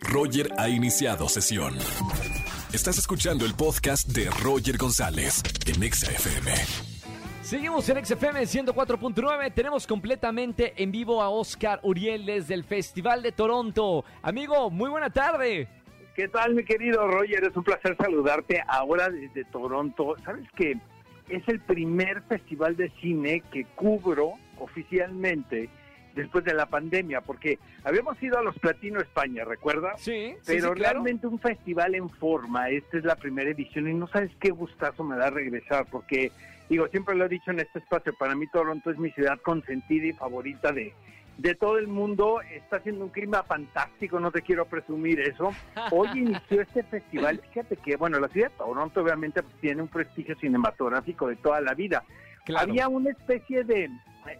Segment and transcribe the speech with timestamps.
[0.00, 1.74] Roger ha iniciado sesión.
[2.72, 6.52] Estás escuchando el podcast de Roger González en Exa FM.
[7.42, 9.54] Seguimos en XFM 104.9.
[9.54, 14.04] Tenemos completamente en vivo a Oscar Uriel desde el Festival de Toronto.
[14.22, 15.68] Amigo, muy buena tarde.
[16.14, 17.44] ¿Qué tal, mi querido Roger?
[17.44, 20.16] Es un placer saludarte ahora desde Toronto.
[20.24, 20.76] ¿Sabes que
[21.28, 25.70] es el primer festival de cine que cubro oficialmente
[26.14, 27.20] después de la pandemia?
[27.20, 30.00] Porque habíamos ido a los Platino España, ¿recuerdas?
[30.00, 34.08] Sí, Pero sí, realmente un festival en forma, esta es la primera edición y no
[34.08, 36.32] sabes qué gustazo me da regresar, porque
[36.68, 40.06] digo, siempre lo he dicho en este espacio, para mí Toronto es mi ciudad consentida
[40.06, 40.92] y favorita de,
[41.38, 45.54] de todo el mundo, está haciendo un clima fantástico, no te quiero presumir eso.
[45.92, 49.88] Hoy inició este festival, fíjate que, bueno, la ciudad de Toronto obviamente pues, tiene un
[49.88, 52.04] prestigio cinematográfico de toda la vida.
[52.44, 52.68] Claro.
[52.68, 53.88] Había una especie de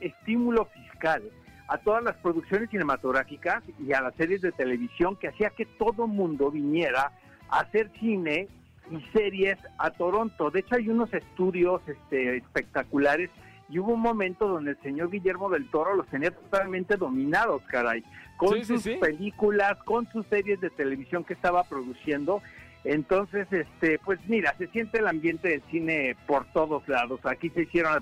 [0.00, 1.22] estímulo fiscal
[1.68, 6.06] a todas las producciones cinematográficas y a las series de televisión que hacía que todo
[6.06, 7.12] mundo viniera
[7.50, 8.48] a hacer cine
[8.90, 10.50] y series a Toronto.
[10.50, 13.30] De hecho, hay unos estudios este, espectaculares
[13.68, 18.02] y hubo un momento donde el señor Guillermo del Toro los tenía totalmente dominados, caray,
[18.38, 18.94] con Sí, sus sí.
[18.98, 22.40] películas, con sus series de televisión que estaba produciendo.
[22.84, 27.20] Entonces, este, pues mira, se siente el ambiente del cine por todos lados.
[27.24, 27.92] Aquí se hicieron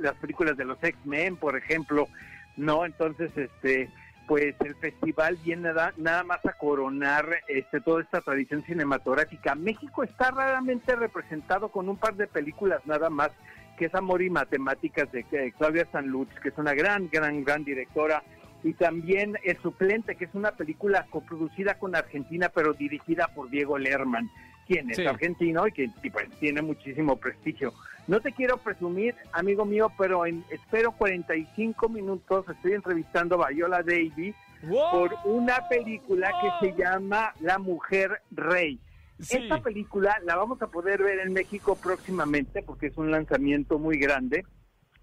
[0.00, 2.08] las películas de los X-Men, por ejemplo,
[2.56, 2.84] ¿no?
[2.84, 3.90] Entonces, este,
[4.28, 9.54] pues el festival viene da- nada más a coronar este, toda esta tradición cinematográfica.
[9.54, 13.30] México está raramente representado con un par de películas nada más,
[13.78, 15.24] que es Amor y Matemáticas de
[15.58, 18.22] Claudia Sanlutz, que es una gran, gran, gran directora,
[18.62, 23.76] y también El Suplente, que es una película coproducida con Argentina, pero dirigida por Diego
[23.76, 24.30] Lerman,
[24.72, 25.06] quien es Sí.
[25.06, 27.72] argentino y que y, pues, tiene muchísimo prestigio.
[28.08, 33.82] No te quiero presumir, amigo mío, pero en espero 45 minutos estoy entrevistando a Viola
[33.82, 34.34] Davis
[34.64, 34.90] ¡Wow!
[34.90, 38.80] por una película que se llama La Mujer Rey.
[39.20, 39.36] Sí.
[39.36, 43.98] Esta película la vamos a poder ver en México próximamente porque es un lanzamiento muy
[43.98, 44.44] grande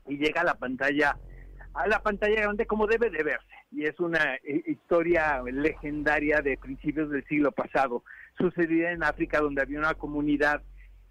[0.07, 1.17] y llega a la pantalla
[1.73, 3.47] a la pantalla grande como debe de verse.
[3.71, 8.03] Y es una eh, historia legendaria de principios del siglo pasado.
[8.37, 10.61] Sucedida en África donde había una comunidad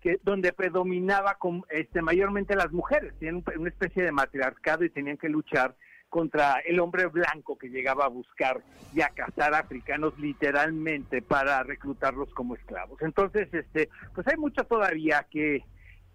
[0.01, 3.13] que donde predominaba con, este mayormente las mujeres.
[3.19, 5.75] Tenían un- una especie de matriarcado y tenían que luchar
[6.09, 8.61] contra el hombre blanco que llegaba a buscar
[8.95, 13.01] y a cazar africanos literalmente para reclutarlos como esclavos.
[13.03, 15.63] Entonces, este, pues hay mucho todavía que,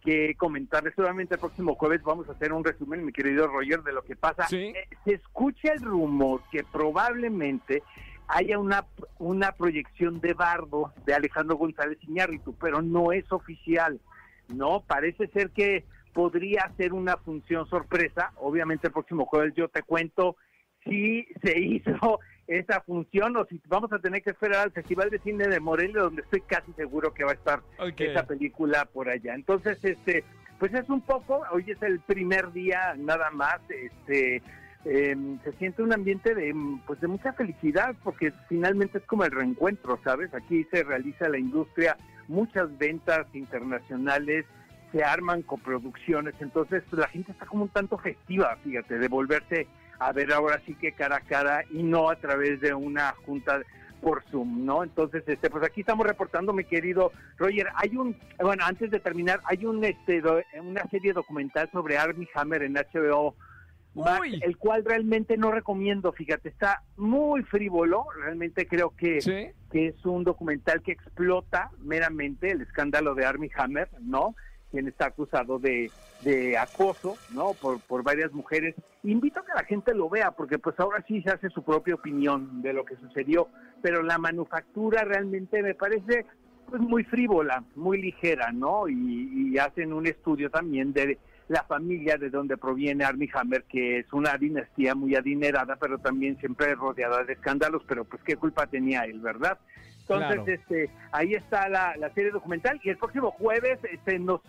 [0.04, 0.94] que comentarles.
[0.96, 4.16] Solamente el próximo jueves vamos a hacer un resumen, mi querido Roger, de lo que
[4.16, 4.48] pasa.
[4.48, 4.74] Sí.
[4.76, 7.84] Eh, se escucha el rumor que probablemente
[8.28, 8.86] haya una,
[9.20, 14.00] una proyección de Bardo de Alejandro González Iñárritu, pero no es oficial.
[14.54, 18.32] No, parece ser que podría ser una función sorpresa.
[18.38, 20.36] Obviamente el próximo jueves yo te cuento
[20.84, 25.20] si se hizo esa función o si vamos a tener que esperar al Festival de
[25.20, 27.62] Cine de Morelia, donde estoy casi seguro que va a estar
[27.98, 29.34] esa película por allá.
[29.34, 30.24] Entonces, este,
[30.60, 34.42] pues es un poco, hoy es el primer día nada más, este,
[34.86, 36.54] eh, se siente un ambiente de,
[36.86, 40.34] pues de mucha felicidad, porque finalmente es como el reencuentro, ¿sabes?
[40.34, 41.96] Aquí se realiza la industria,
[42.28, 44.46] muchas ventas internacionales,
[44.92, 49.68] se arman coproducciones, entonces la gente está como un tanto festiva, fíjate, de volverse
[50.08, 53.62] a ver ahora sí que cara a cara y no a través de una junta
[54.02, 54.84] por Zoom, ¿no?
[54.84, 57.68] Entonces, este, pues aquí estamos reportando, mi querido Roger.
[57.76, 62.28] Hay un, bueno, antes de terminar, hay un, este, do- una serie documental sobre Armie
[62.36, 63.36] Hammer en HBO,
[63.96, 66.12] Max, el cual realmente no recomiendo.
[66.12, 68.06] Fíjate, está muy frívolo.
[68.20, 69.52] Realmente creo que Sí.
[69.72, 74.36] que es un documental que explota meramente el escándalo de Armie Hammer, ¿no?
[74.74, 75.92] Quien está acusado de,
[76.24, 77.52] de acoso, ¿no?
[77.54, 78.74] Por, varias mujeres.
[79.04, 81.94] Invito a que la gente lo vea, porque pues ahora sí se hace su propia
[81.94, 83.50] opinión de lo que sucedió,
[83.84, 86.26] pero la manufactura realmente me parece
[86.68, 88.88] pues muy frívola, muy ligera, ¿no?
[88.90, 91.20] Y, y hacen un estudio también de
[91.50, 96.36] la familia de donde proviene Armie Hammer, que es una dinastía muy adinerada, pero también
[96.40, 99.60] siempre rodeada de escándalos, pero pues qué culpa tenía él, ¿verdad?
[100.08, 100.46] Entonces, Claro.
[100.48, 104.42] este, ahí está la, la serie documental y el próximo jueves este, nos,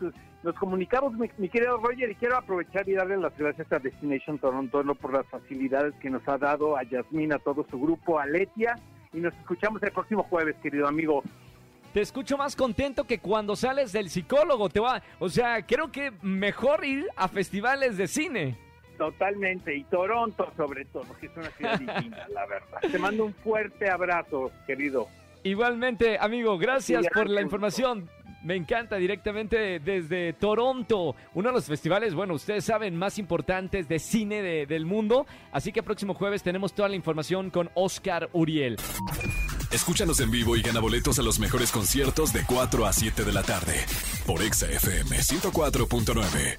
[0.43, 4.39] nos comunicamos, mi, mi querido Roger, y quiero aprovechar y darle las gracias a Destination
[4.39, 4.95] Toronto ¿no?
[4.97, 8.79] por las facilidades que nos ha dado a Yasmín, a todo su grupo, a Letia,
[9.13, 11.23] y nos escuchamos el próximo jueves, querido amigo.
[11.93, 14.69] Te escucho más contento que cuando sales del psicólogo.
[14.69, 18.57] Te va, o sea, creo que mejor ir a festivales de cine.
[18.99, 22.81] Totalmente, y Toronto sobre todo, que es una ciudad divina, la verdad.
[22.91, 25.07] Te mando un fuerte abrazo, querido.
[25.45, 27.43] Igualmente, amigo, gracias Sí, por la gusto.
[27.43, 28.11] información.
[28.43, 33.99] Me encanta directamente desde Toronto, uno de los festivales, bueno, ustedes saben, más importantes de
[33.99, 35.27] cine de- del mundo.
[35.51, 38.77] Así que próximo jueves tenemos toda la información con Oscar Uriel.
[39.71, 43.33] Escúchanos en vivo y gana boletos a los mejores conciertos de 4 a 7 de
[43.33, 43.75] la tarde
[44.27, 46.59] por Exa FM 104.9.